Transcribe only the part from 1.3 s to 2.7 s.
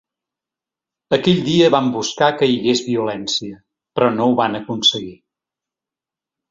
dia van buscar que hi